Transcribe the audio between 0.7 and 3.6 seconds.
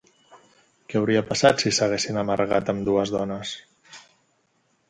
Què hauria passat si s'haguessin amargat ambdues dones?